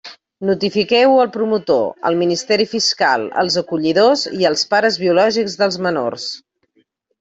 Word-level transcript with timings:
Notifiqueu-ho 0.49 1.19
al 1.23 1.29
promotor, 1.35 1.83
al 2.11 2.17
Ministeri 2.23 2.67
Fiscal, 2.73 3.29
als 3.45 3.61
acollidors 3.65 4.27
i 4.43 4.53
als 4.53 4.67
pares 4.75 5.03
biològics 5.07 5.65
dels 5.65 5.83
menors. 5.89 6.31